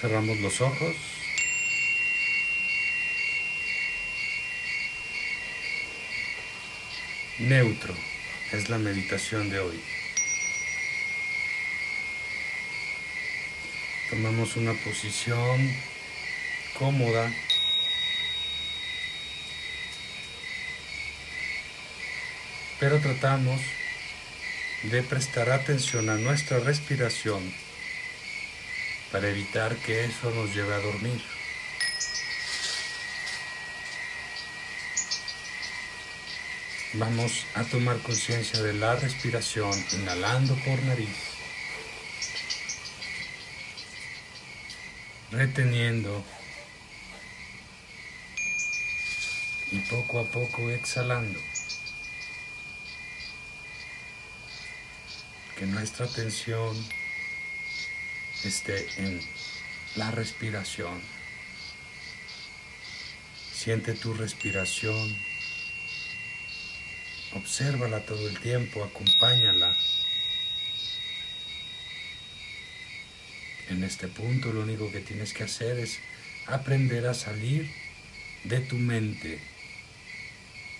Cerramos 0.00 0.38
los 0.40 0.60
ojos. 0.60 0.94
Neutro 7.38 7.94
es 8.52 8.68
la 8.68 8.76
meditación 8.76 9.48
de 9.48 9.60
hoy. 9.60 9.80
Tomamos 14.10 14.56
una 14.56 14.74
posición 14.84 15.74
cómoda. 16.78 17.32
Pero 22.78 23.00
tratamos 23.00 23.62
de 24.82 25.02
prestar 25.02 25.48
atención 25.48 26.10
a 26.10 26.16
nuestra 26.16 26.58
respiración 26.58 27.65
para 29.10 29.28
evitar 29.28 29.76
que 29.76 30.04
eso 30.04 30.30
nos 30.30 30.54
lleve 30.54 30.74
a 30.74 30.78
dormir. 30.78 31.22
Vamos 36.94 37.44
a 37.54 37.62
tomar 37.64 37.98
conciencia 37.98 38.62
de 38.62 38.72
la 38.72 38.96
respiración 38.96 39.72
inhalando 39.92 40.54
por 40.64 40.82
nariz, 40.84 41.14
reteniendo 45.30 46.24
y 49.72 49.78
poco 49.90 50.20
a 50.20 50.24
poco 50.24 50.70
exhalando. 50.70 51.38
Que 55.58 55.66
nuestra 55.66 56.06
atención 56.06 56.76
esté 58.44 58.86
en 58.98 59.20
la 59.96 60.10
respiración. 60.10 61.00
Siente 63.52 63.94
tu 63.94 64.14
respiración. 64.14 65.16
Obsérvala 67.32 68.00
todo 68.04 68.28
el 68.28 68.38
tiempo, 68.40 68.84
acompáñala. 68.84 69.76
En 73.68 73.82
este 73.82 74.06
punto 74.08 74.52
lo 74.52 74.62
único 74.62 74.92
que 74.92 75.00
tienes 75.00 75.32
que 75.32 75.44
hacer 75.44 75.78
es 75.78 75.98
aprender 76.46 77.06
a 77.06 77.14
salir 77.14 77.70
de 78.44 78.60
tu 78.60 78.76
mente. 78.76 79.40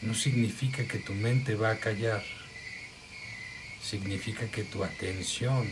No 0.03 0.15
significa 0.15 0.87
que 0.87 0.99
tu 0.99 1.13
mente 1.15 1.57
va 1.57 1.73
a 1.73 1.81
callar. 1.81 2.23
Significa 3.83 4.47
que 4.51 4.63
tu 4.63 4.85
atención 4.85 5.67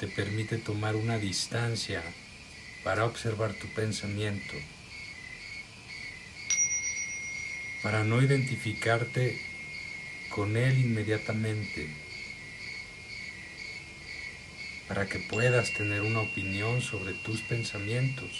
te 0.00 0.06
permite 0.06 0.56
tomar 0.56 0.96
una 0.96 1.18
distancia 1.18 2.02
para 2.82 3.04
observar 3.04 3.52
tu 3.52 3.66
pensamiento, 3.68 4.54
para 7.82 8.02
no 8.02 8.22
identificarte 8.22 9.38
con 10.30 10.56
él 10.56 10.78
inmediatamente, 10.78 11.94
para 14.88 15.06
que 15.06 15.18
puedas 15.18 15.74
tener 15.74 16.00
una 16.00 16.20
opinión 16.20 16.80
sobre 16.80 17.12
tus 17.12 17.42
pensamientos, 17.42 18.30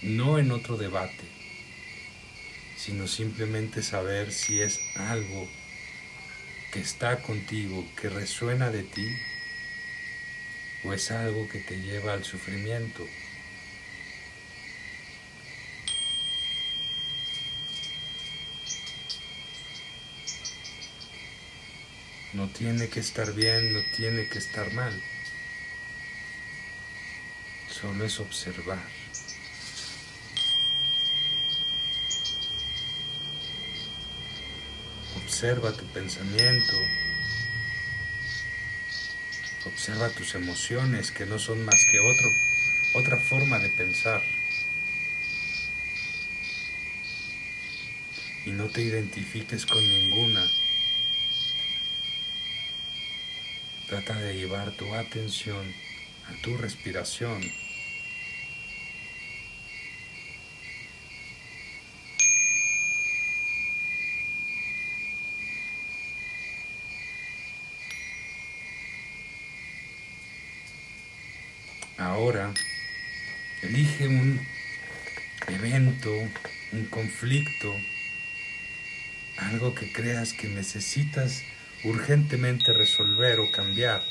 no 0.00 0.38
en 0.38 0.50
otro 0.50 0.78
debate, 0.78 1.24
sino 2.78 3.06
simplemente 3.06 3.82
saber 3.82 4.32
si 4.32 4.62
es 4.62 4.80
algo 4.96 5.46
que 6.72 6.80
está 6.80 7.20
contigo, 7.20 7.86
que 8.00 8.08
resuena 8.08 8.70
de 8.70 8.82
ti 8.82 9.06
o 10.84 10.92
es 10.92 11.10
algo 11.10 11.48
que 11.48 11.60
te 11.60 11.80
lleva 11.80 12.12
al 12.12 12.24
sufrimiento. 12.24 13.06
No 22.34 22.48
tiene 22.48 22.88
que 22.88 23.00
estar 23.00 23.32
bien, 23.32 23.72
no 23.72 23.80
tiene 23.96 24.28
que 24.28 24.38
estar 24.38 24.72
mal. 24.72 24.92
Solo 27.70 28.04
es 28.04 28.18
observar. 28.18 28.82
Observa 35.16 35.72
tu 35.72 35.86
pensamiento, 35.86 36.74
Observa 39.66 40.10
tus 40.10 40.34
emociones 40.34 41.10
que 41.10 41.24
no 41.24 41.38
son 41.38 41.64
más 41.64 41.86
que 41.90 41.98
otro, 41.98 42.30
otra 42.94 43.16
forma 43.16 43.58
de 43.58 43.70
pensar. 43.70 44.22
Y 48.44 48.50
no 48.50 48.68
te 48.68 48.82
identifiques 48.82 49.64
con 49.64 49.82
ninguna. 49.88 50.44
Trata 53.88 54.14
de 54.20 54.34
llevar 54.34 54.70
tu 54.72 54.94
atención 54.94 55.72
a 56.28 56.42
tu 56.42 56.56
respiración. 56.58 57.42
Ahora, 71.96 72.52
un 74.02 74.40
evento, 75.48 76.10
un 76.72 76.84
conflicto, 76.86 77.74
algo 79.38 79.74
que 79.74 79.92
creas 79.92 80.32
que 80.32 80.48
necesitas 80.48 81.42
urgentemente 81.84 82.72
resolver 82.72 83.38
o 83.40 83.50
cambiar. 83.50 84.02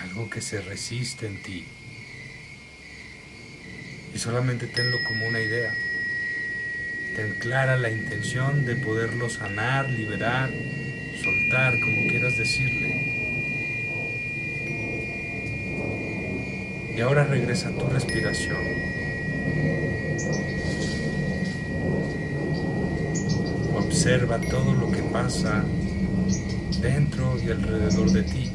Algo 0.00 0.30
que 0.30 0.40
se 0.40 0.62
resiste 0.62 1.26
en 1.26 1.42
ti. 1.42 1.66
Y 4.14 4.18
solamente 4.18 4.66
tenlo 4.66 4.96
como 5.04 5.26
una 5.28 5.40
idea. 5.40 5.72
Ten 7.16 7.38
clara 7.38 7.76
la 7.76 7.90
intención 7.90 8.64
de 8.64 8.76
poderlo 8.76 9.28
sanar, 9.28 9.90
liberar, 9.90 10.50
soltar, 11.22 11.74
como 11.80 12.08
quieras 12.08 12.38
decirle. 12.38 13.09
Y 17.00 17.02
ahora 17.02 17.24
regresa 17.24 17.70
tu 17.70 17.86
respiración. 17.86 18.58
Observa 23.74 24.38
todo 24.38 24.74
lo 24.74 24.92
que 24.92 25.02
pasa 25.04 25.64
dentro 26.82 27.40
y 27.42 27.52
alrededor 27.52 28.10
de 28.10 28.22
ti. 28.24 28.52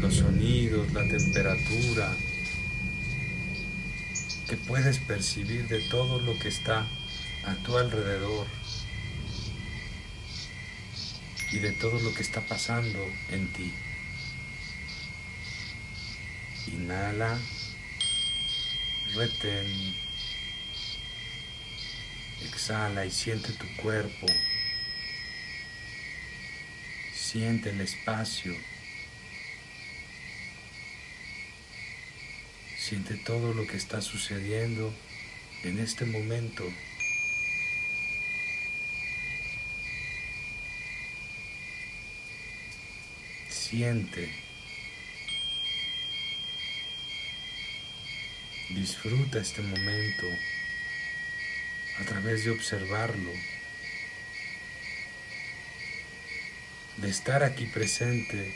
Los 0.00 0.14
sonidos, 0.14 0.92
la 0.92 1.08
temperatura, 1.08 2.16
que 4.48 4.56
puedes 4.58 4.98
percibir 4.98 5.66
de 5.66 5.80
todo 5.90 6.20
lo 6.20 6.38
que 6.38 6.50
está 6.50 6.86
a 7.44 7.54
tu 7.64 7.76
alrededor 7.76 8.46
y 11.52 11.58
de 11.58 11.72
todo 11.72 12.00
lo 12.00 12.14
que 12.14 12.22
está 12.22 12.40
pasando 12.40 12.98
en 13.30 13.46
ti. 13.52 13.72
Inhala, 16.68 17.38
retén, 19.14 19.94
exhala 22.44 23.04
y 23.04 23.10
siente 23.10 23.52
tu 23.52 23.66
cuerpo, 23.76 24.26
siente 27.14 27.70
el 27.70 27.80
espacio 27.80 28.54
Siente 32.82 33.14
todo 33.14 33.54
lo 33.54 33.64
que 33.64 33.76
está 33.76 34.02
sucediendo 34.02 34.92
en 35.62 35.78
este 35.78 36.04
momento. 36.04 36.64
Siente. 43.72 44.28
Disfruta 48.68 49.38
este 49.38 49.62
momento 49.62 50.26
a 51.98 52.04
través 52.04 52.44
de 52.44 52.50
observarlo, 52.50 53.32
de 56.98 57.08
estar 57.08 57.42
aquí 57.42 57.64
presente, 57.64 58.54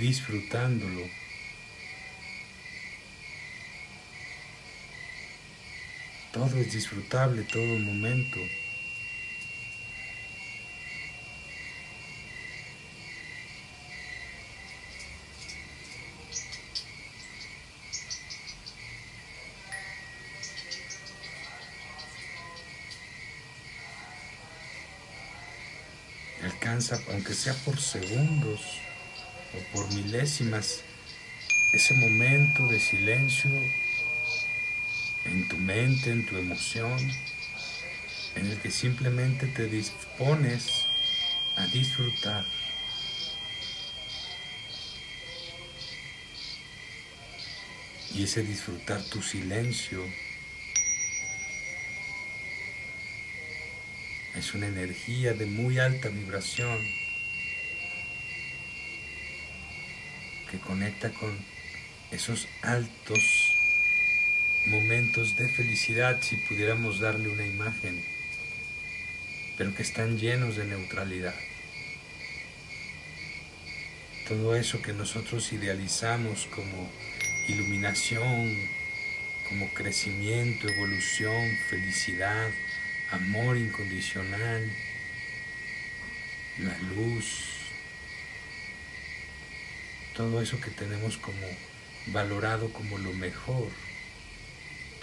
disfrutándolo. 0.00 1.06
Todo 6.32 6.56
es 6.56 6.72
disfrutable, 6.72 7.42
todo 7.42 7.78
momento. 7.80 8.40
Aunque 26.74 27.34
sea 27.34 27.54
por 27.64 27.80
segundos 27.80 28.60
o 29.54 29.72
por 29.72 29.94
milésimas, 29.94 30.80
ese 31.72 31.94
momento 31.94 32.66
de 32.66 32.80
silencio 32.80 33.52
en 35.24 35.46
tu 35.48 35.56
mente, 35.56 36.10
en 36.10 36.26
tu 36.26 36.36
emoción, 36.36 36.98
en 38.34 38.46
el 38.50 38.58
que 38.58 38.72
simplemente 38.72 39.46
te 39.46 39.68
dispones 39.68 40.86
a 41.56 41.66
disfrutar. 41.68 42.44
Y 48.12 48.24
ese 48.24 48.42
disfrutar 48.42 49.00
tu 49.04 49.22
silencio 49.22 50.04
es 54.36 54.54
una 54.54 54.66
energía 54.66 55.32
de 55.32 55.46
muy 55.46 55.78
alta 55.78 56.08
vibración 56.08 56.78
que 60.50 60.58
conecta 60.58 61.10
con 61.10 61.38
esos 62.10 62.48
altos 62.62 63.54
momentos 64.66 65.36
de 65.36 65.48
felicidad, 65.48 66.20
si 66.22 66.36
pudiéramos 66.36 67.00
darle 67.00 67.28
una 67.28 67.46
imagen, 67.46 68.02
pero 69.56 69.74
que 69.74 69.82
están 69.82 70.18
llenos 70.18 70.56
de 70.56 70.64
neutralidad. 70.64 71.34
Todo 74.26 74.56
eso 74.56 74.80
que 74.80 74.92
nosotros 74.94 75.52
idealizamos 75.52 76.46
como 76.46 76.90
iluminación, 77.48 78.50
como 79.48 79.68
crecimiento, 79.74 80.68
evolución, 80.68 81.56
felicidad, 81.68 82.50
amor 83.14 83.56
incondicional, 83.56 84.70
la 86.58 86.78
luz, 86.94 87.26
todo 90.14 90.40
eso 90.40 90.60
que 90.60 90.70
tenemos 90.70 91.16
como 91.16 91.46
valorado 92.06 92.72
como 92.72 92.98
lo 92.98 93.12
mejor 93.12 93.68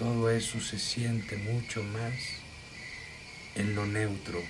todo 0.01 0.31
eso 0.31 0.59
se 0.59 0.79
siente 0.79 1.37
mucho 1.37 1.83
más 1.83 2.13
en 3.53 3.75
lo 3.75 3.85
neutro. 3.85 4.41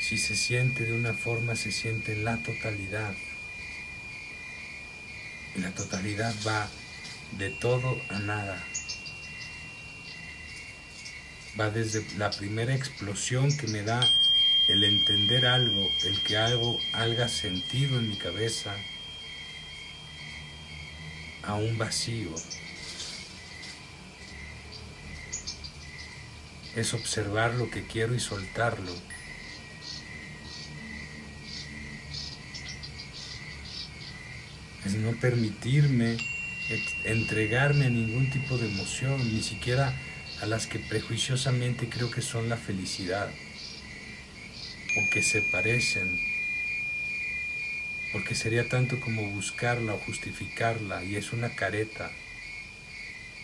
Si 0.00 0.16
se 0.16 0.34
siente 0.34 0.84
de 0.84 0.94
una 0.94 1.12
forma, 1.12 1.54
se 1.54 1.70
siente 1.70 2.14
en 2.14 2.24
la 2.24 2.42
totalidad. 2.42 3.14
Y 5.54 5.60
la 5.60 5.70
totalidad 5.72 6.34
va 6.46 6.66
de 7.32 7.50
todo 7.50 8.00
a 8.08 8.20
nada. 8.20 8.64
Va 11.58 11.70
desde 11.70 12.04
la 12.18 12.30
primera 12.30 12.74
explosión 12.74 13.56
que 13.56 13.68
me 13.68 13.82
da 13.82 14.00
el 14.68 14.82
entender 14.82 15.46
algo, 15.46 15.88
el 16.04 16.22
que 16.22 16.36
algo 16.36 16.78
haga 16.92 17.28
sentido 17.28 17.98
en 17.98 18.08
mi 18.08 18.16
cabeza, 18.16 18.74
a 21.42 21.54
un 21.54 21.76
vacío. 21.78 22.34
es 26.76 26.92
observar 26.92 27.54
lo 27.54 27.70
que 27.70 27.84
quiero 27.84 28.14
y 28.14 28.20
soltarlo. 28.20 28.92
Es 34.84 34.94
no 34.94 35.12
permitirme 35.12 36.16
entregarme 37.04 37.86
a 37.86 37.90
ningún 37.90 38.30
tipo 38.30 38.58
de 38.58 38.66
emoción, 38.66 39.18
ni 39.32 39.42
siquiera 39.42 39.94
a 40.40 40.46
las 40.46 40.66
que 40.66 40.78
prejuiciosamente 40.78 41.88
creo 41.88 42.10
que 42.10 42.22
son 42.22 42.48
la 42.48 42.56
felicidad 42.56 43.30
o 44.96 45.10
que 45.10 45.22
se 45.22 45.42
parecen, 45.42 46.18
porque 48.12 48.34
sería 48.34 48.68
tanto 48.68 49.00
como 49.00 49.30
buscarla 49.30 49.94
o 49.94 49.98
justificarla 49.98 51.04
y 51.04 51.16
es 51.16 51.32
una 51.32 51.54
careta. 51.54 52.10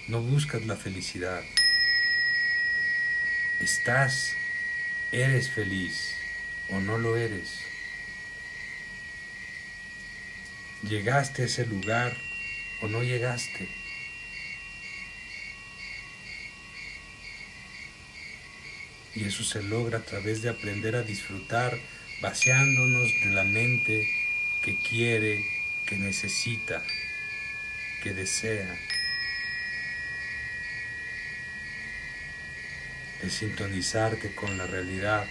No 0.08 0.20
buscas 0.20 0.64
la 0.66 0.76
felicidad 0.76 1.42
estás, 3.60 4.32
eres 5.12 5.50
feliz 5.50 6.14
o 6.70 6.81
no 6.81 6.96
lo 6.96 7.16
eres. 7.16 7.60
Llegaste 10.82 11.42
a 11.42 11.44
ese 11.44 11.66
lugar 11.66 12.16
o 12.81 12.88
no 12.88 13.02
llegaste. 13.02 13.69
Y 19.15 19.25
eso 19.25 19.45
se 19.45 19.62
logra 19.62 19.99
a 19.99 20.05
través 20.05 20.43
de 20.43 20.51
aprender 20.51 20.97
a 20.97 21.03
disfrutar 21.03 21.77
vaciándonos 22.23 23.11
de 23.25 23.31
la 23.31 23.45
mente 23.45 24.09
que 24.62 24.77
quiere, 24.77 25.45
que 25.87 25.97
necesita, 25.97 26.83
que 28.03 28.15
desea. 28.15 28.79
es 33.23 33.35
sintonizarte 33.35 34.35
con 34.35 34.57
la 34.57 34.67
realidad, 34.67 35.27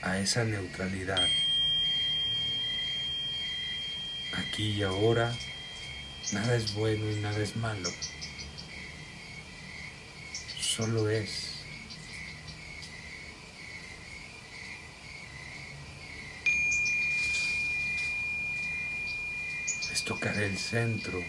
a 0.00 0.18
esa 0.18 0.44
neutralidad. 0.44 1.24
Aquí 4.34 4.70
y 4.70 4.82
ahora, 4.82 5.36
nada 6.32 6.56
es 6.56 6.74
bueno 6.74 7.10
y 7.10 7.16
nada 7.16 7.38
es 7.38 7.56
malo. 7.56 7.90
Solo 10.76 11.10
es. 11.10 11.28
Es 19.92 20.02
tocar 20.04 20.34
el 20.38 20.56
centro, 20.56 21.22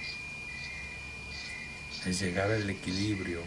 es 2.06 2.22
llegar 2.22 2.52
al 2.52 2.70
equilibrio. 2.70 3.42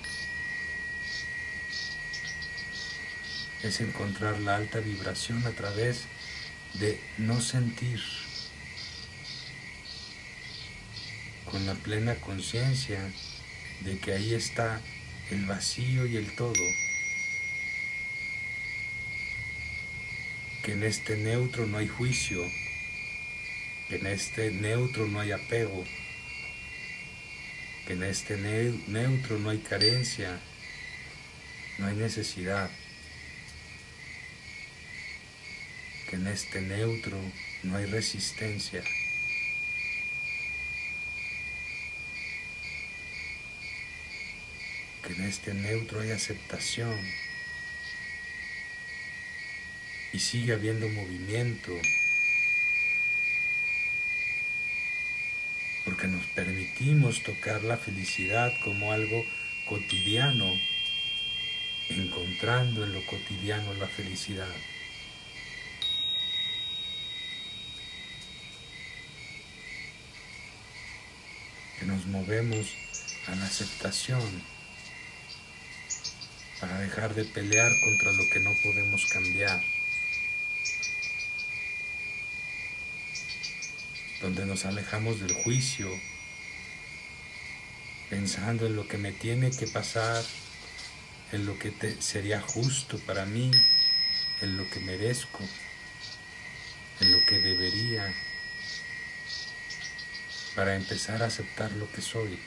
es 3.63 3.81
encontrar 3.81 4.39
la 4.41 4.57
alta 4.57 4.81
vibración 4.81 5.45
a 5.47 5.51
través 5.53 6.03
de 6.75 7.01
no 7.17 7.41
sentir 7.41 8.01
con 11.51 11.65
la 11.65 11.75
plena 11.75 12.17
conciencia 12.17 13.01
de 13.81 13.99
que 13.99 14.13
ahí 14.13 14.35
está 14.35 14.81
el 15.31 15.45
vacío 15.47 16.07
y 16.07 16.17
el 16.17 16.35
todo, 16.35 16.65
que 20.63 20.73
en 20.73 20.83
este 20.83 21.17
neutro 21.17 21.67
no 21.67 21.79
hay 21.79 21.89
juicio, 21.89 22.43
que 23.89 23.97
en 23.97 24.07
este 24.07 24.51
neutro 24.51 25.07
no 25.07 25.21
hay 25.21 25.33
apego, 25.33 25.85
que 27.87 27.93
en 27.93 28.03
este 28.03 28.37
neutro 28.87 29.39
no 29.39 29.51
hay 29.51 29.59
carencia, 29.59 30.41
no 31.79 31.87
hay 31.87 31.97
necesidad. 31.97 32.71
que 36.09 36.17
en 36.17 36.27
este 36.29 36.61
neutro 36.61 37.19
no 37.65 37.77
hay 37.77 37.87
resistencia. 37.87 38.83
En 45.17 45.25
este 45.25 45.55
neutro 45.55 46.01
hay 46.01 46.11
aceptación. 46.11 46.97
Y 50.13 50.19
sigue 50.19 50.53
habiendo 50.53 50.89
movimiento. 50.89 51.73
Porque 55.85 56.09
nos 56.09 56.25
permitimos 56.27 57.23
tocar 57.23 57.63
la 57.63 57.77
felicidad 57.77 58.53
como 58.65 58.93
algo 58.93 59.25
cotidiano, 59.69 60.53
encontrando 61.89 62.85
en 62.85 62.93
lo 62.93 63.05
cotidiano 63.07 63.75
la 63.75 63.87
felicidad. 63.87 64.55
nos 71.87 72.05
movemos 72.07 72.67
a 73.29 73.37
la 73.37 73.47
aceptación 73.47 74.21
para 76.61 76.79
dejar 76.79 77.15
de 77.15 77.25
pelear 77.25 77.79
contra 77.81 78.13
lo 78.13 78.29
que 78.31 78.41
no 78.41 78.55
podemos 78.63 79.07
cambiar. 79.07 79.63
Donde 84.21 84.47
nos 84.47 84.65
alejamos 84.65 85.21
del 85.21 85.35
juicio, 85.35 85.89
pensando 88.09 88.67
en 88.67 88.77
lo 88.77 88.89
que 88.89 88.97
me 88.97 89.13
tiene 89.13 89.51
que 89.51 89.67
pasar, 89.67 90.25
en 91.33 91.45
lo 91.45 91.59
que 91.59 91.73
sería 92.01 92.41
justo 92.41 92.99
para 93.01 93.27
mí, 93.27 93.51
en 94.41 94.57
lo 94.57 94.69
que 94.71 94.81
merezco, 94.81 95.41
en 97.01 97.13
lo 97.13 97.25
que 97.27 97.39
debería, 97.39 98.15
para 100.55 100.75
empezar 100.77 101.23
a 101.23 101.27
aceptar 101.27 101.71
lo 101.73 101.91
que 101.93 102.01
soy. 102.01 102.39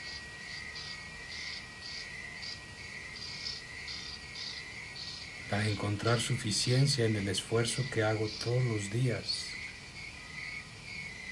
Para 5.50 5.68
encontrar 5.68 6.20
suficiencia 6.20 7.04
en 7.06 7.16
el 7.16 7.28
esfuerzo 7.28 7.84
que 7.92 8.04
hago 8.04 8.28
todos 8.44 8.64
los 8.64 8.92
días. 8.92 9.46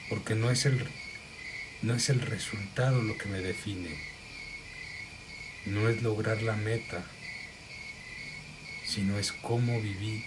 Porque 0.09 0.35
no 0.35 0.51
es 0.51 0.67
el, 0.67 0.85
no 1.83 1.95
es 1.95 2.09
el 2.09 2.21
resultado 2.21 3.01
lo 3.01 3.17
que 3.17 3.29
me 3.29 3.39
define, 3.39 3.97
no 5.67 5.89
es 5.89 6.03
lograr 6.03 6.43
la 6.43 6.57
meta, 6.57 7.05
sino 8.85 9.19
es 9.19 9.31
cómo 9.31 9.81
viví 9.81 10.25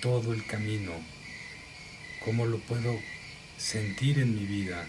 todo 0.00 0.32
el 0.32 0.46
camino, 0.46 0.92
cómo 2.24 2.46
lo 2.46 2.58
puedo 2.58 2.96
sentir 3.56 4.20
en 4.20 4.36
mi 4.36 4.46
vida. 4.46 4.86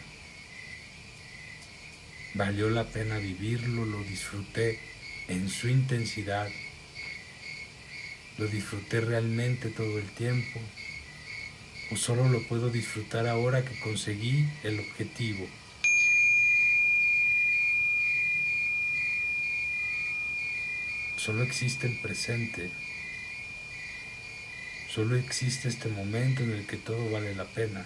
Valió 2.36 2.69
la 2.69 2.83
pena 2.86 3.17
vivirlo, 3.17 3.86
lo 3.86 4.03
disfruté 4.03 4.79
en 5.27 5.50
su 5.50 5.69
intensidad 5.69 6.50
¿Lo 8.38 8.48
disfruté 8.48 9.00
realmente 9.00 9.70
todo 9.70 10.00
el 10.00 10.10
tiempo? 10.10 10.60
¿O 11.92 11.96
solo 11.96 12.28
lo 12.30 12.42
puedo 12.48 12.72
disfrutar 12.72 13.28
ahora 13.28 13.63
que 13.63 13.80
conseguí 13.80 14.48
el 14.63 14.80
objetivo? 14.80 15.48
Solo 21.18 21.44
existe 21.44 21.86
el 21.86 22.02
presente. 22.02 22.72
Solo 24.90 25.16
existe 25.16 25.70
este 25.70 25.90
momento 25.90 26.42
en 26.42 26.52
el 26.52 26.66
que 26.66 26.78
todo 26.78 27.12
vale 27.12 27.36
la 27.36 27.46
pena. 27.46 27.86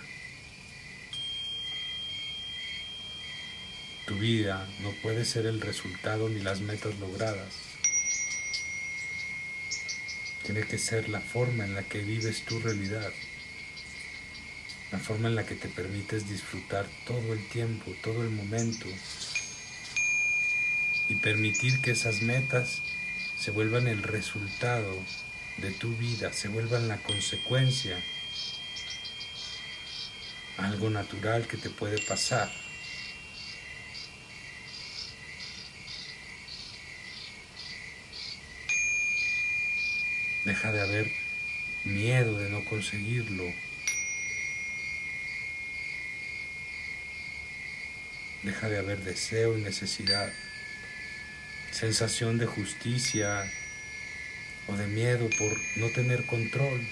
Tu 4.07 4.15
vida 4.15 4.65
no 4.79 4.91
puede 5.03 5.25
ser 5.25 5.45
el 5.45 5.59
resultado 5.59 6.29
ni 6.29 6.39
las 6.39 6.61
metas 6.61 6.97
logradas. 6.99 7.66
Tiene 10.47 10.65
que 10.65 10.77
ser 10.77 11.09
la 11.09 11.19
forma 11.19 11.65
en 11.65 11.75
la 11.75 11.83
que 11.83 11.99
vives 11.99 12.45
tu 12.45 12.57
realidad, 12.59 13.11
la 14.93 14.97
forma 14.97 15.27
en 15.27 15.35
la 15.35 15.45
que 15.45 15.55
te 15.55 15.67
permites 15.67 16.29
disfrutar 16.29 16.87
todo 17.05 17.33
el 17.33 17.45
tiempo, 17.49 17.93
todo 18.01 18.23
el 18.23 18.29
momento. 18.29 18.85
Y 21.09 21.15
permitir 21.15 21.81
que 21.81 21.91
esas 21.91 22.21
metas 22.21 22.81
se 23.37 23.51
vuelvan 23.51 23.89
el 23.89 24.03
resultado 24.03 24.97
de 25.57 25.71
tu 25.71 25.93
vida, 25.97 26.31
se 26.31 26.47
vuelvan 26.47 26.87
la 26.87 26.95
consecuencia, 26.95 28.01
algo 30.55 30.89
natural 30.89 31.45
que 31.45 31.57
te 31.57 31.69
puede 31.69 31.99
pasar. 31.99 32.49
Deja 40.47 40.71
de 40.71 40.79
haber 40.79 41.11
miedo 41.83 42.39
de 42.39 42.49
no 42.49 42.63
conseguirlo. 42.63 43.43
Deja 48.43 48.69
de 48.69 48.77
haber 48.77 48.99
deseo 49.03 49.57
y 49.57 49.61
necesidad, 49.61 50.31
sensación 51.71 52.37
de 52.37 52.45
justicia 52.45 53.43
o 54.67 54.77
de 54.77 54.87
miedo 54.87 55.29
por 55.37 55.59
no 55.75 55.89
tener 55.89 56.25
control. 56.25 56.87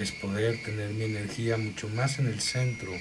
Es 0.00 0.10
poder 0.10 0.60
tener 0.64 0.90
mi 0.90 1.04
energía 1.04 1.58
mucho 1.58 1.88
más 1.90 2.18
en 2.18 2.26
el 2.26 2.40
centro, 2.40 2.92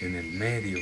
en 0.00 0.16
el 0.16 0.26
medio, 0.32 0.80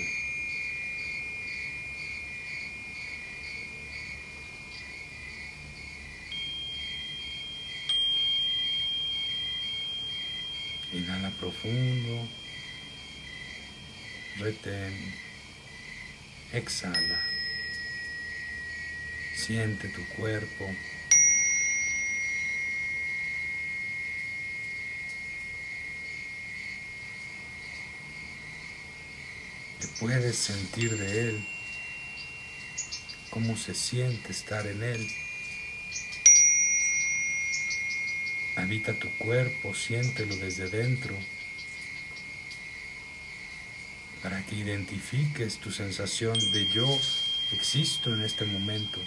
Inhala 10.93 11.31
profundo. 11.42 12.28
Retén. 14.38 14.94
Exhala. 16.52 17.20
Siente 19.34 19.88
tu 19.88 20.04
cuerpo. 20.14 20.72
Te 29.80 29.88
puedes 29.99 30.37
sentir 30.37 30.96
de 30.96 31.28
él. 31.28 31.49
Cómo 33.30 33.56
se 33.56 33.75
siente 33.75 34.30
estar 34.30 34.64
en 34.68 34.82
él. 34.84 35.32
Habita 38.54 38.92
tu 38.92 39.09
cuerpo, 39.16 39.75
siéntelo 39.75 40.37
desde 40.37 40.68
dentro, 40.68 41.16
para 44.23 44.44
que 44.44 44.56
identifiques 44.56 45.56
tu 45.56 45.71
sensación 45.71 46.38
de 46.52 46.71
yo 46.71 46.87
existo 47.52 48.14
en 48.14 48.23
este 48.23 48.44
momento, 48.44 49.00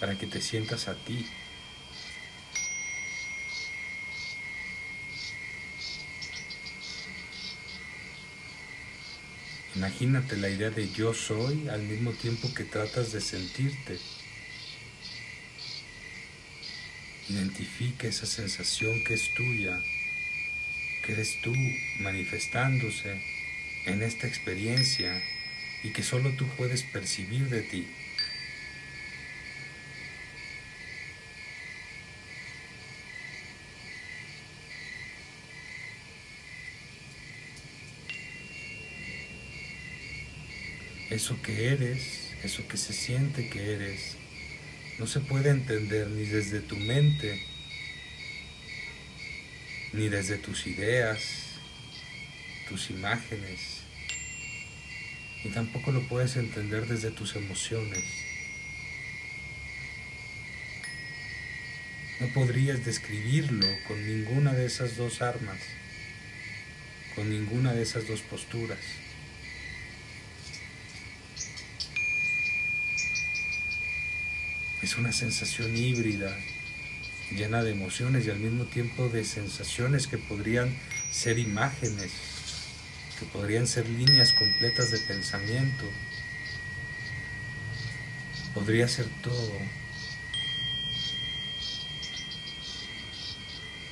para 0.00 0.18
que 0.18 0.26
te 0.26 0.40
sientas 0.40 0.88
a 0.88 0.94
ti. 0.94 1.26
Imagínate 9.74 10.38
la 10.38 10.48
idea 10.48 10.70
de 10.70 10.90
yo 10.90 11.12
soy 11.12 11.68
al 11.68 11.82
mismo 11.82 12.12
tiempo 12.12 12.52
que 12.54 12.64
tratas 12.64 13.12
de 13.12 13.20
sentirte. 13.20 13.98
Identifica 17.28 18.06
esa 18.06 18.24
sensación 18.24 19.02
que 19.02 19.14
es 19.14 19.34
tuya, 19.34 19.82
que 21.04 21.12
eres 21.12 21.40
tú 21.42 21.52
manifestándose 21.98 23.20
en 23.86 24.02
esta 24.02 24.28
experiencia 24.28 25.20
y 25.82 25.90
que 25.90 26.04
solo 26.04 26.30
tú 26.36 26.46
puedes 26.56 26.84
percibir 26.84 27.48
de 27.48 27.62
ti. 27.62 27.88
Eso 41.10 41.40
que 41.42 41.68
eres, 41.68 42.34
eso 42.44 42.66
que 42.68 42.76
se 42.76 42.92
siente 42.92 43.48
que 43.48 43.72
eres, 43.72 44.16
no 44.98 45.06
se 45.06 45.20
puede 45.20 45.50
entender 45.50 46.08
ni 46.08 46.24
desde 46.24 46.60
tu 46.60 46.76
mente, 46.76 47.42
ni 49.92 50.08
desde 50.08 50.38
tus 50.38 50.66
ideas, 50.66 51.20
tus 52.68 52.90
imágenes, 52.90 53.82
y 55.44 55.50
tampoco 55.50 55.92
lo 55.92 56.06
puedes 56.08 56.36
entender 56.36 56.86
desde 56.86 57.10
tus 57.10 57.36
emociones. 57.36 58.04
No 62.20 62.28
podrías 62.28 62.84
describirlo 62.84 63.66
con 63.86 64.04
ninguna 64.06 64.54
de 64.54 64.64
esas 64.64 64.96
dos 64.96 65.20
armas, 65.20 65.58
con 67.14 67.28
ninguna 67.28 67.74
de 67.74 67.82
esas 67.82 68.08
dos 68.08 68.22
posturas. 68.22 68.78
Es 74.86 74.96
una 74.98 75.10
sensación 75.10 75.76
híbrida, 75.76 76.32
llena 77.32 77.64
de 77.64 77.72
emociones 77.72 78.24
y 78.24 78.30
al 78.30 78.38
mismo 78.38 78.66
tiempo 78.66 79.08
de 79.08 79.24
sensaciones 79.24 80.06
que 80.06 80.16
podrían 80.16 80.78
ser 81.10 81.40
imágenes, 81.40 82.12
que 83.18 83.26
podrían 83.26 83.66
ser 83.66 83.88
líneas 83.88 84.32
completas 84.32 84.92
de 84.92 85.00
pensamiento. 85.00 85.90
Podría 88.54 88.86
ser 88.86 89.06
todo. 89.24 89.58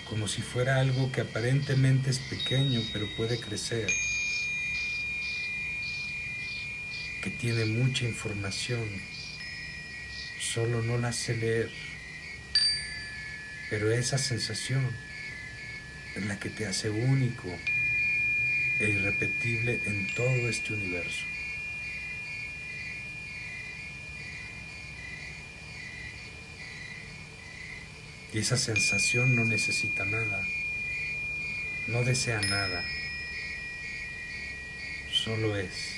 Como 0.09 0.29
si 0.29 0.43
fuera 0.43 0.79
algo 0.79 1.11
que 1.11 1.23
aparentemente 1.23 2.11
es 2.11 2.21
pequeño 2.21 2.81
pero 2.93 3.09
puede 3.17 3.41
crecer. 3.41 3.91
Que 7.21 7.31
tiene 7.31 7.65
mucha 7.65 8.05
información 8.05 9.14
solo 10.55 10.83
no 10.83 10.99
la 10.99 11.13
sé 11.13 11.37
leer, 11.37 11.69
pero 13.71 13.91
esa 13.91 14.19
sensación 14.19 14.89
es 16.15 16.25
la 16.27 16.39
que 16.39 16.49
te 16.49 16.65
hace 16.65 16.91
único 16.91 17.49
e 18.79 18.89
irrepetible 18.89 19.83
en 19.85 20.15
todo 20.15 20.49
este 20.49 20.75
universo. 20.75 21.25
Y 28.33 28.39
esa 28.39 28.57
sensación 28.57 29.35
no 29.35 29.45
necesita 29.45 30.05
nada, 30.05 30.41
no 31.89 32.05
desea 32.05 32.41
nada, 32.43 32.85
solo 35.11 35.57
es. 35.57 35.94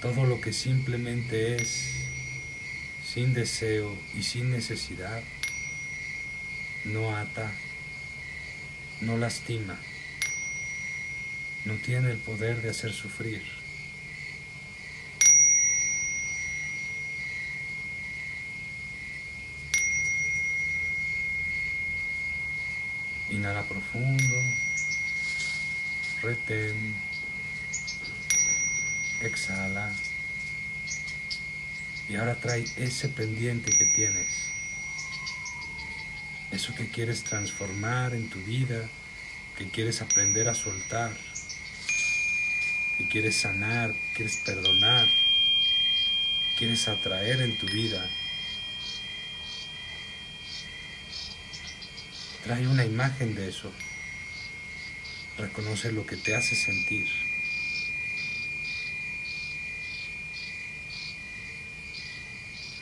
Todo 0.00 0.24
lo 0.24 0.40
que 0.40 0.54
simplemente 0.54 1.56
es, 1.56 2.06
sin 3.04 3.34
deseo 3.34 3.94
y 4.14 4.22
sin 4.22 4.50
necesidad, 4.50 5.22
no 6.86 7.14
ata, 7.14 7.52
no 9.02 9.18
lastima, 9.18 9.78
no 11.66 11.74
tiene 11.84 12.12
el 12.12 12.16
poder 12.16 12.62
de 12.62 12.70
hacer 12.70 12.94
sufrir. 12.94 13.42
Inhala 23.28 23.64
profundo, 23.64 24.36
retén 26.22 27.09
exhala. 29.26 29.92
Y 32.08 32.16
ahora 32.16 32.34
trae 32.34 32.64
ese 32.76 33.08
pendiente 33.08 33.70
que 33.70 33.84
tienes. 33.86 34.50
Eso 36.50 36.74
que 36.74 36.88
quieres 36.88 37.22
transformar 37.22 38.14
en 38.14 38.28
tu 38.28 38.40
vida, 38.40 38.88
que 39.56 39.70
quieres 39.70 40.02
aprender 40.02 40.48
a 40.48 40.54
soltar, 40.54 41.16
que 42.98 43.06
quieres 43.06 43.36
sanar, 43.36 43.94
quieres 44.14 44.36
perdonar, 44.38 45.08
quieres 46.58 46.88
atraer 46.88 47.40
en 47.42 47.56
tu 47.58 47.66
vida. 47.66 48.10
Trae 52.44 52.66
una 52.66 52.84
imagen 52.84 53.34
de 53.34 53.48
eso. 53.48 53.72
Reconoce 55.38 55.92
lo 55.92 56.04
que 56.04 56.16
te 56.16 56.34
hace 56.34 56.56
sentir. 56.56 57.29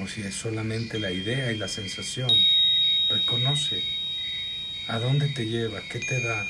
O 0.00 0.06
si 0.06 0.22
es 0.22 0.34
solamente 0.34 0.98
la 0.98 1.10
idea 1.10 1.52
y 1.52 1.56
la 1.56 1.68
sensación. 1.68 2.30
Reconoce 3.08 3.82
a 4.88 4.98
dónde 4.98 5.28
te 5.28 5.46
lleva, 5.46 5.80
qué 5.90 6.00
te 6.00 6.20
da 6.22 6.46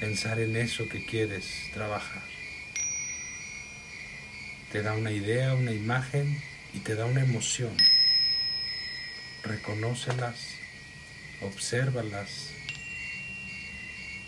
pensar 0.00 0.38
en 0.38 0.56
eso 0.56 0.86
que 0.88 1.06
quieres 1.06 1.70
trabajar. 1.72 2.22
Te 4.70 4.82
da 4.82 4.92
una 4.92 5.12
idea, 5.12 5.54
una 5.54 5.72
imagen 5.72 6.42
y 6.74 6.80
te 6.80 6.94
da 6.94 7.06
una 7.06 7.22
emoción. 7.22 7.74
Reconócelas, 9.44 10.56
obsérvalas, 11.40 12.50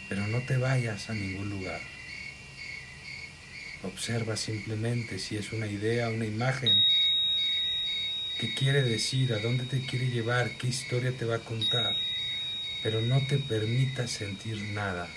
pero 0.08 0.26
no 0.28 0.40
te 0.46 0.56
vayas 0.56 1.10
a 1.10 1.14
ningún 1.14 1.50
lugar. 1.50 1.82
Observa 3.82 4.38
simplemente 4.38 5.18
si 5.18 5.36
es 5.36 5.52
una 5.52 5.66
idea, 5.66 6.08
una 6.08 6.24
imagen 6.24 6.85
qué 8.38 8.54
quiere 8.54 8.82
decir, 8.82 9.32
a 9.32 9.38
dónde 9.38 9.64
te 9.64 9.80
quiere 9.80 10.08
llevar, 10.08 10.56
qué 10.58 10.68
historia 10.68 11.12
te 11.12 11.24
va 11.24 11.36
a 11.36 11.44
contar, 11.44 11.96
pero 12.82 13.00
no 13.00 13.26
te 13.26 13.38
permitas 13.38 14.10
sentir 14.10 14.60
nada. 14.72 15.08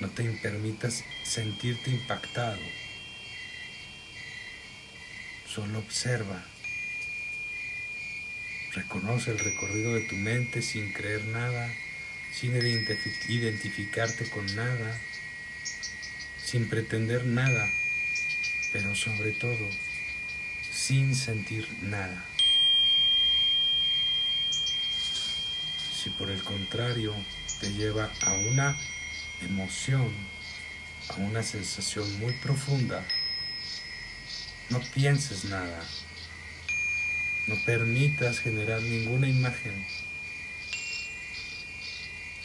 No 0.00 0.10
te 0.10 0.24
permitas 0.24 1.04
sentirte 1.24 1.90
impactado. 1.90 2.60
Solo 5.48 5.78
observa. 5.78 6.44
Reconoce 8.74 9.30
el 9.30 9.38
recorrido 9.38 9.94
de 9.94 10.02
tu 10.02 10.16
mente 10.16 10.60
sin 10.60 10.92
creer 10.92 11.24
nada, 11.24 11.74
sin 12.34 12.54
identificarte 12.54 14.28
con 14.28 14.54
nada, 14.54 15.00
sin 16.44 16.68
pretender 16.68 17.24
nada, 17.24 17.66
pero 18.74 18.94
sobre 18.94 19.32
todo 19.32 19.70
sin 20.86 21.16
sentir 21.16 21.66
nada. 21.82 22.24
Si 25.92 26.10
por 26.10 26.30
el 26.30 26.40
contrario 26.44 27.12
te 27.58 27.72
lleva 27.72 28.08
a 28.22 28.34
una 28.34 28.78
emoción, 29.42 30.12
a 31.08 31.16
una 31.16 31.42
sensación 31.42 32.20
muy 32.20 32.32
profunda, 32.34 33.04
no 34.70 34.80
pienses 34.94 35.46
nada, 35.46 35.82
no 37.48 37.56
permitas 37.66 38.38
generar 38.38 38.80
ninguna 38.80 39.28
imagen 39.28 39.84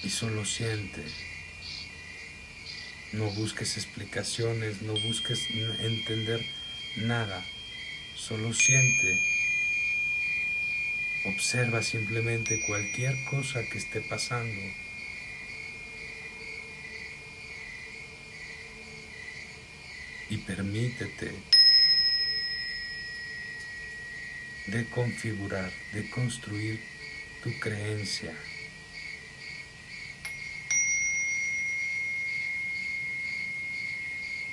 y 0.02 0.10
solo 0.10 0.46
siente. 0.46 1.06
No 3.14 3.30
busques 3.30 3.78
explicaciones, 3.78 4.82
no 4.82 4.94
busques 4.94 5.48
entender 5.52 6.44
nada. 6.96 7.46
Solo 8.28 8.54
siente. 8.54 9.18
Observa 11.26 11.82
simplemente 11.82 12.62
cualquier 12.68 13.16
cosa 13.24 13.64
que 13.68 13.80
esté 13.80 14.00
pasando. 14.00 14.62
Y 20.30 20.38
permítete 20.38 21.32
de 24.68 24.86
configurar, 24.86 25.72
de 25.92 26.08
construir 26.12 26.80
tu 27.44 27.50
creencia. 27.60 28.36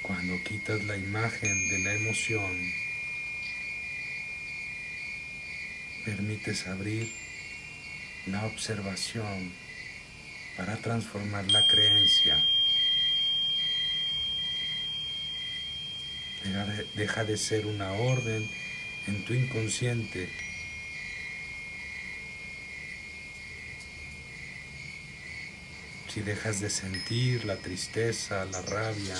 Cuando 0.01 0.43
quitas 0.43 0.83
la 0.85 0.97
imagen 0.97 1.69
de 1.69 1.79
la 1.81 1.93
emoción, 1.93 2.88
permites 6.05 6.67
abrir 6.67 7.13
la 8.27 8.45
observación 8.47 9.53
para 10.57 10.77
transformar 10.77 11.51
la 11.51 11.67
creencia. 11.67 12.45
Deja 16.95 17.25
de, 17.25 17.37
ser 17.37 17.67
una 17.67 17.93
orden 17.93 18.49
en 19.07 19.25
tu 19.25 19.35
inconsciente. 19.35 20.29
Si 26.13 26.21
dejas 26.23 26.61
de 26.61 26.71
sentir 26.71 27.45
la 27.45 27.57
tristeza, 27.57 28.45
la 28.47 28.63
rabia, 28.63 29.17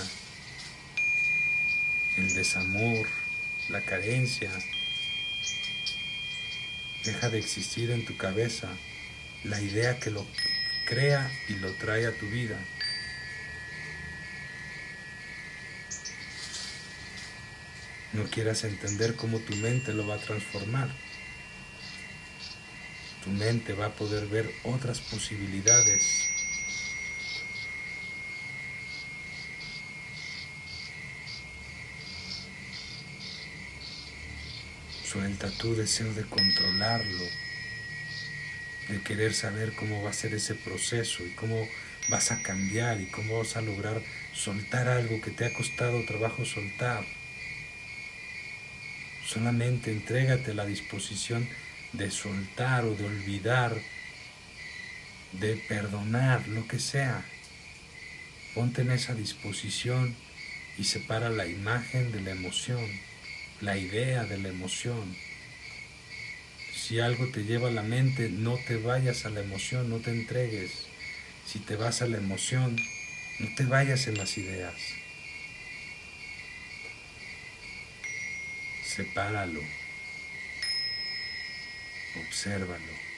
el 2.17 2.35
desamor, 2.35 3.07
la 3.69 3.81
carencia, 3.83 4.51
Deja 7.09 7.31
de 7.31 7.39
existir 7.39 7.91
en 7.91 8.05
tu 8.05 8.19
cabeza 8.19 8.69
la 9.43 9.59
idea 9.63 9.99
que 9.99 10.11
lo 10.11 10.27
crea 10.87 11.33
y 11.49 11.55
lo 11.55 11.73
trae 11.73 12.05
a 12.05 12.13
tu 12.13 12.27
vida. 12.27 12.59
No 18.13 18.25
quieras 18.25 18.65
entender 18.65 19.17
cómo 19.17 19.39
tu 19.39 19.57
mente 19.57 19.95
lo 19.95 20.07
va 20.07 20.17
a 20.17 20.21
transformar. 20.21 20.91
Tu 23.25 23.31
mente 23.31 23.73
va 23.73 23.87
a 23.87 23.95
poder 23.95 24.27
ver 24.27 24.51
otras 24.65 25.01
posibilidades. 25.01 25.98
Suelta 35.19 35.51
tu 35.51 35.75
deseo 35.75 36.15
de 36.15 36.23
controlarlo, 36.23 37.25
de 38.89 39.01
querer 39.03 39.35
saber 39.35 39.73
cómo 39.73 40.01
va 40.01 40.11
a 40.11 40.13
ser 40.13 40.33
ese 40.33 40.55
proceso 40.55 41.27
y 41.27 41.31
cómo 41.31 41.67
vas 42.09 42.31
a 42.31 42.41
cambiar 42.41 43.01
y 43.01 43.07
cómo 43.07 43.39
vas 43.39 43.57
a 43.57 43.61
lograr 43.61 44.01
soltar 44.33 44.87
algo 44.87 45.21
que 45.21 45.33
te 45.33 45.45
ha 45.45 45.53
costado 45.53 46.05
trabajo 46.07 46.45
soltar. 46.45 47.05
Solamente 49.27 49.91
entrégate 49.91 50.53
a 50.53 50.55
la 50.55 50.67
disposición 50.67 51.49
de 51.95 52.13
soltar 52.13 52.85
o 52.85 52.95
de 52.95 53.05
olvidar, 53.05 53.77
de 55.33 55.57
perdonar, 55.57 56.47
lo 56.47 56.69
que 56.69 56.79
sea. 56.79 57.25
Ponte 58.55 58.83
en 58.83 58.93
esa 58.93 59.17
disposición 59.17 60.15
y 60.79 60.85
separa 60.85 61.29
la 61.29 61.49
imagen 61.49 62.13
de 62.13 62.21
la 62.21 62.31
emoción, 62.31 63.08
la 63.61 63.77
idea 63.77 64.25
de 64.25 64.39
la 64.39 64.49
emoción. 64.49 65.17
Si 66.75 67.01
algo 67.01 67.29
te 67.31 67.45
lleva 67.45 67.69
a 67.69 67.73
la 67.73 67.83
mente, 67.83 68.31
no 68.31 68.57
te 68.67 68.77
vayas 68.77 69.25
a 69.25 69.31
la 69.31 69.41
emoción, 69.41 69.91
no 69.91 69.99
te 69.99 70.11
entregues. 70.11 70.73
Si 71.47 71.59
te 71.59 71.77
vas 71.77 72.03
a 72.03 72.07
la 72.07 72.19
emoción, 72.19 72.77
no 73.41 73.55
te 73.57 73.65
vayas 73.65 74.07
en 74.07 74.17
las 74.17 74.39
ideas. 74.39 74.75
Sepáralo. 78.85 79.61
Obsérvalo. 82.27 83.09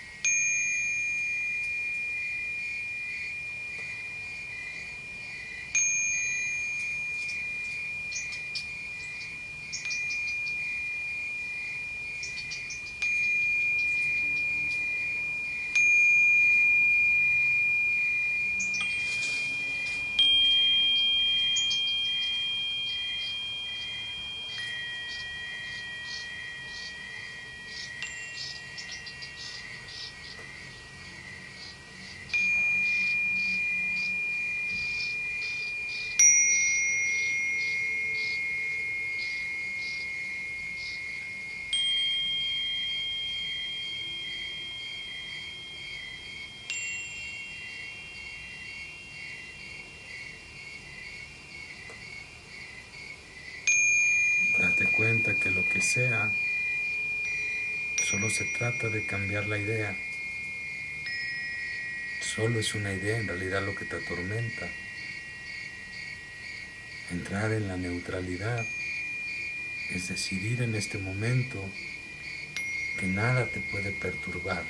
cuenta 55.00 55.35
que 55.35 55.50
lo 55.50 55.66
que 55.66 55.80
sea 55.90 56.31
solo 58.05 58.31
se 58.31 58.44
trata 58.44 58.88
de 58.90 59.05
cambiar 59.07 59.46
la 59.46 59.59
idea. 59.59 59.96
Solo 62.22 62.61
es 62.61 62.74
una 62.76 62.92
idea 62.92 63.18
en 63.18 63.26
realidad 63.26 63.66
lo 63.66 63.74
que 63.74 63.87
te 63.87 63.96
atormenta. 63.96 64.68
Entrar 67.11 67.50
en 67.50 67.66
la 67.66 67.76
neutralidad 67.76 68.64
es 69.90 70.07
decidir 70.07 70.62
en 70.62 70.76
este 70.76 70.98
momento 70.98 71.68
que 73.00 73.07
nada 73.09 73.46
te 73.46 73.59
puede 73.59 73.90
perturbar, 73.90 74.64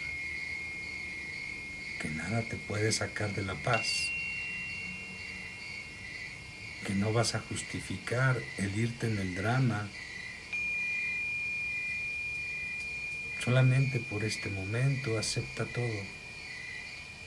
que 2.01 2.09
nada 2.09 2.41
te 2.49 2.57
puede 2.57 2.93
sacar 2.93 3.35
de 3.35 3.43
la 3.43 3.57
paz, 3.63 4.11
que 6.87 6.95
no 6.95 7.13
vas 7.13 7.35
a 7.35 7.41
justificar 7.41 8.41
el 8.57 8.79
irte 8.79 9.07
en 9.07 9.19
el 9.19 9.35
drama 9.35 9.91
Solamente 13.43 14.01
por 14.01 14.23
este 14.23 14.51
momento 14.51 15.19
acepta 15.19 15.65
todo. 15.65 16.05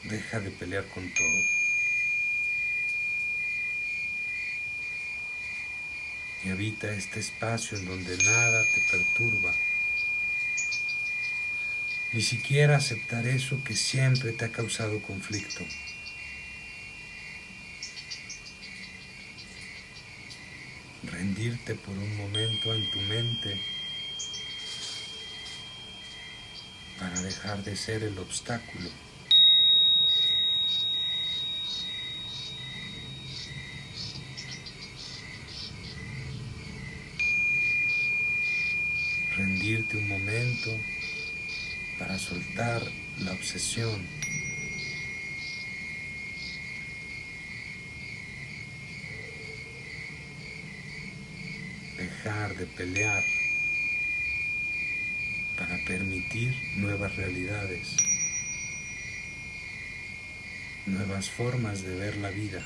Deja 0.04 0.40
de 0.40 0.52
pelear 0.52 0.86
con 0.90 1.12
todo. 1.12 1.44
Y 6.46 6.50
habita 6.50 6.94
este 6.94 7.20
espacio 7.20 7.80
en 7.80 7.86
donde 7.86 8.16
nada 8.18 8.64
te 8.64 8.82
perturba. 8.92 9.56
Ni 12.12 12.22
siquiera 12.22 12.76
aceptar 12.76 13.26
eso 13.26 13.64
que 13.64 13.76
siempre 13.76 14.34
te 14.34 14.46
ha 14.46 14.52
causado 14.52 15.02
conflicto. 15.02 15.66
Rendirte 21.04 21.74
por 21.74 21.98
un 21.98 22.18
momento 22.18 22.76
en 22.76 22.92
tu 22.92 23.00
mente 23.02 23.60
para 27.00 27.13
dejar 27.24 27.64
de 27.64 27.76
ser 27.76 28.04
el 28.04 28.20
obstáculo. 28.20 28.90
Rendirte 39.38 39.98
un 39.98 40.08
momento 40.10 40.78
para 41.98 42.20
soltar 42.20 42.84
la 43.20 43.32
obsesión. 43.32 44.06
Dejar 51.98 52.56
de 52.58 52.66
pelear 52.66 53.24
nuevas 56.78 57.16
realidades, 57.16 57.96
nuevas 60.88 61.30
formas 61.30 61.84
de 61.84 61.96
ver 61.96 62.18
la 62.18 62.32
vida. 62.32 62.66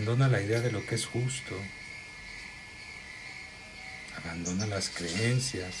Abandona 0.00 0.28
la 0.28 0.40
idea 0.40 0.60
de 0.60 0.72
lo 0.72 0.86
que 0.86 0.94
es 0.94 1.04
justo. 1.04 1.54
Abandona 4.16 4.66
las 4.66 4.88
creencias 4.88 5.74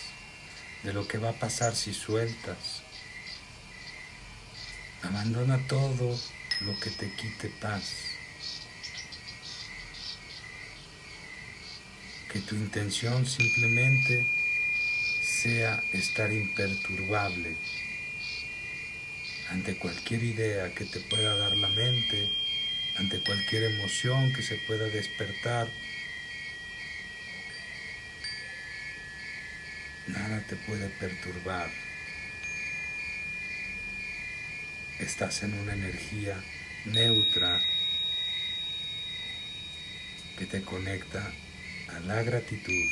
de 0.82 0.92
lo 0.92 1.08
que 1.08 1.16
va 1.16 1.30
a 1.30 1.40
pasar 1.40 1.74
si 1.74 1.94
sueltas. 1.94 2.82
Abandona 5.02 5.56
todo 5.68 6.20
lo 6.60 6.80
que 6.80 6.90
te 6.90 7.10
quite 7.14 7.48
paz. 7.62 7.94
Que 12.30 12.40
tu 12.40 12.56
intención 12.56 13.24
simplemente 13.24 14.30
sea 15.22 15.82
estar 15.94 16.30
imperturbable 16.30 17.56
ante 19.48 19.78
cualquier 19.78 20.22
idea 20.22 20.74
que 20.74 20.84
te 20.84 21.00
pueda 21.00 21.34
dar 21.36 21.56
la 21.56 21.68
mente 21.68 22.49
ante 23.00 23.18
cualquier 23.20 23.64
emoción 23.64 24.30
que 24.34 24.42
se 24.42 24.56
pueda 24.56 24.84
despertar. 24.84 25.68
Nada 30.06 30.44
te 30.46 30.54
puede 30.56 30.90
perturbar. 30.90 31.70
Estás 34.98 35.42
en 35.44 35.54
una 35.54 35.72
energía 35.72 36.36
neutra 36.84 37.58
que 40.38 40.44
te 40.44 40.60
conecta 40.60 41.32
a 41.96 42.00
la 42.00 42.22
gratitud, 42.22 42.90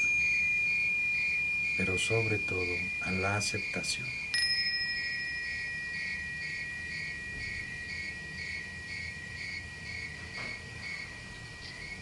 pero 1.77 1.99
sobre 1.99 2.39
todo 2.39 2.65
a 3.03 3.11
la 3.11 3.37
aceptación. 3.37 4.09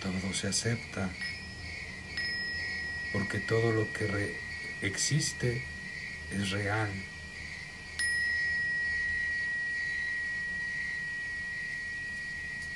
todo 0.06 0.25
se 0.36 0.48
acepta, 0.48 1.08
porque 3.10 3.38
todo 3.38 3.72
lo 3.72 3.90
que 3.94 4.38
existe 4.82 5.64
es 6.30 6.50
real. 6.50 6.90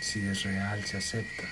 Si 0.00 0.20
es 0.20 0.42
real, 0.42 0.86
se 0.86 0.96
acepta. 0.96 1.44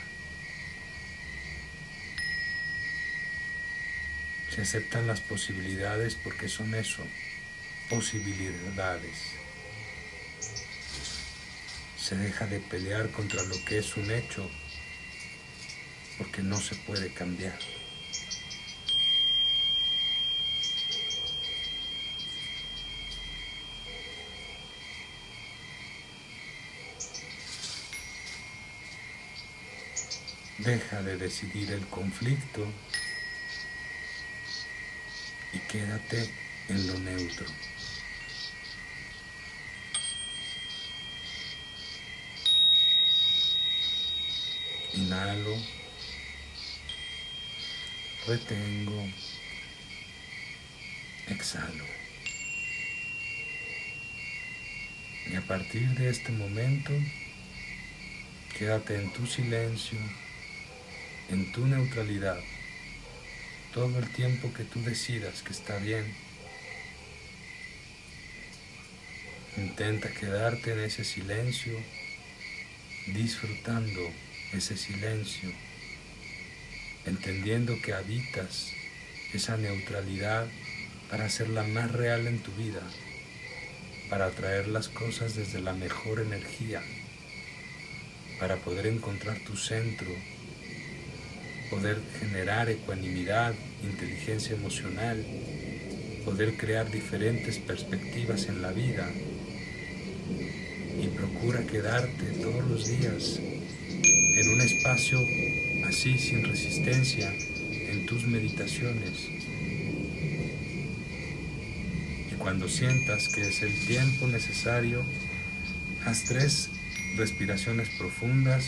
Se 4.49 4.63
aceptan 4.63 5.07
las 5.07 5.21
posibilidades 5.21 6.15
porque 6.15 6.49
son 6.49 6.75
eso, 6.75 7.07
posibilidades. 7.91 9.19
Se 11.99 12.17
deja 12.17 12.47
de 12.47 12.61
pelear 12.61 13.11
contra 13.11 13.43
lo 13.43 13.63
que 13.67 13.77
es 13.79 13.95
un 13.99 14.11
hecho 14.11 14.51
porque 16.19 16.43
no 16.43 16.61
se 16.61 16.75
puede 16.75 17.13
cambiar. 17.13 17.59
Deja 30.59 31.03
de 31.03 31.17
decidir 31.17 31.71
el 31.71 31.87
conflicto 31.87 32.67
y 35.53 35.59
quédate 35.61 36.29
en 36.69 36.87
lo 36.89 36.99
neutro. 36.99 37.47
Inhalo, 44.95 45.57
retengo, 48.29 49.05
exhalo. 51.27 51.85
Y 55.31 55.35
a 55.35 55.43
partir 55.43 55.89
de 55.99 56.11
este 56.11 56.31
momento, 56.31 56.93
quédate 58.57 58.95
en 58.95 59.13
tu 59.13 59.27
silencio 59.27 59.99
en 61.29 61.53
tu 61.53 61.67
neutralidad 61.67 62.39
todo 63.75 63.99
el 63.99 64.09
tiempo 64.09 64.53
que 64.55 64.65
tú 64.65 64.83
decidas 64.83 65.43
que 65.43 65.53
está 65.53 65.77
bien. 65.77 66.15
Intenta 69.57 70.11
quedarte 70.11 70.73
en 70.73 70.81
ese 70.81 71.05
silencio, 71.05 71.79
disfrutando 73.09 74.01
ese 74.53 74.77
silencio, 74.77 75.53
entendiendo 77.09 77.75
que 77.83 77.95
habitas 77.95 78.73
esa 79.33 79.57
neutralidad 79.57 80.47
para 81.11 81.25
hacerla 81.25 81.63
más 81.65 81.91
real 81.93 82.27
en 82.27 82.39
tu 82.39 82.53
vida, 82.53 82.83
para 84.11 84.27
atraer 84.27 84.69
las 84.69 84.89
cosas 84.89 85.35
desde 85.35 85.61
la 85.61 85.73
mejor 85.73 86.21
energía, 86.21 86.83
para 88.39 88.57
poder 88.57 88.87
encontrar 88.87 89.39
tu 89.41 89.57
centro 89.57 90.09
poder 91.71 91.99
generar 92.19 92.69
ecuanimidad, 92.71 93.55
inteligencia 93.83 94.57
emocional, 94.57 95.25
poder 96.25 96.57
crear 96.57 96.91
diferentes 96.91 97.59
perspectivas 97.59 98.47
en 98.47 98.63
la 98.63 98.73
vida. 98.73 99.09
Y 101.01 101.07
procura 101.09 101.65
quedarte 101.67 102.25
todos 102.43 102.65
los 102.69 102.87
días 102.87 103.39
en 103.39 104.49
un 104.49 104.61
espacio 104.61 105.19
así 105.89 106.19
sin 106.19 106.45
resistencia 106.45 107.33
en 107.71 108.05
tus 108.05 108.27
meditaciones. 108.27 109.29
Y 112.31 112.35
cuando 112.35 112.69
sientas 112.69 113.29
que 113.29 113.41
es 113.41 113.63
el 113.63 113.75
tiempo 113.87 114.27
necesario, 114.27 115.03
haz 116.05 116.25
tres 116.25 116.69
respiraciones 117.17 117.89
profundas, 117.99 118.67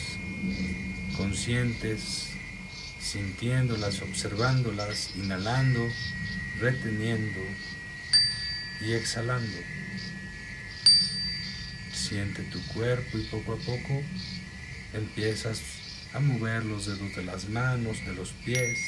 conscientes, 1.19 2.29
sintiéndolas, 2.99 4.01
observándolas, 4.01 5.11
inhalando, 5.17 5.87
reteniendo 6.59 7.41
y 8.81 8.93
exhalando. 8.93 9.59
Siente 11.93 12.43
tu 12.45 12.61
cuerpo 12.69 13.19
y 13.19 13.25
poco 13.25 13.53
a 13.53 13.59
poco 13.59 14.03
empiezas 14.95 15.80
a 16.13 16.21
mover 16.21 16.65
los 16.65 16.87
dedos 16.87 17.15
de 17.15 17.25
las 17.25 17.49
manos, 17.49 18.05
de 18.05 18.15
los 18.15 18.33
pies. 18.45 18.79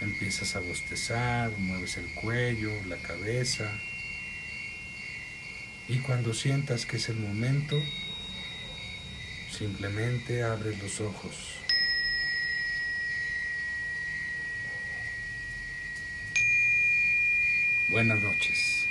Empiezas 0.00 0.56
a 0.56 0.60
bostezar, 0.60 1.50
mueves 1.58 1.96
el 1.96 2.12
cuello, 2.14 2.70
la 2.86 2.96
cabeza. 2.96 3.70
Y 5.88 5.98
cuando 5.98 6.32
sientas 6.32 6.86
que 6.86 6.96
es 6.96 7.08
el 7.08 7.16
momento, 7.16 7.76
simplemente 9.50 10.42
abres 10.42 10.82
los 10.82 11.00
ojos. 11.00 11.58
Buenas 17.90 18.22
noches. 18.22 18.81